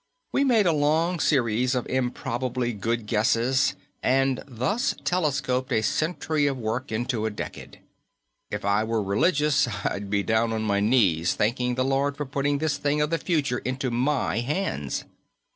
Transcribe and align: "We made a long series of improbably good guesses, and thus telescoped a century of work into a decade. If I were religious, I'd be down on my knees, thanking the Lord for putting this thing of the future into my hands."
"We 0.31 0.43
made 0.43 0.65
a 0.65 0.73
long 0.73 1.19
series 1.19 1.75
of 1.75 1.85
improbably 1.87 2.73
good 2.73 3.05
guesses, 3.05 3.75
and 4.01 4.43
thus 4.47 4.95
telescoped 5.03 5.71
a 5.71 5.83
century 5.83 6.47
of 6.47 6.57
work 6.57 6.91
into 6.91 7.27
a 7.27 7.29
decade. 7.29 7.81
If 8.49 8.65
I 8.65 8.83
were 8.83 9.03
religious, 9.03 9.67
I'd 9.83 10.09
be 10.09 10.23
down 10.23 10.53
on 10.53 10.63
my 10.63 10.79
knees, 10.79 11.35
thanking 11.35 11.75
the 11.75 11.85
Lord 11.85 12.17
for 12.17 12.25
putting 12.25 12.57
this 12.57 12.77
thing 12.79 12.99
of 12.99 13.11
the 13.11 13.19
future 13.19 13.59
into 13.59 13.91
my 13.91 14.39
hands." 14.39 15.03